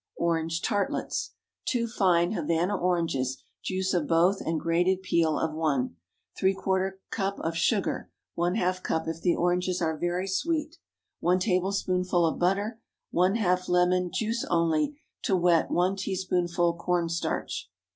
[0.17, 1.35] ORANGE TARTLETS.
[1.65, 5.95] 2 fine Havana oranges, juice of both, and grated peel of one.
[6.43, 10.77] ¾ cup of sugar ½ cup if the oranges are very sweet.
[11.19, 12.79] 1 tablespoonful of butter.
[13.13, 17.69] ½ lemon—juice only, to wet 1 teaspoonful corn starch.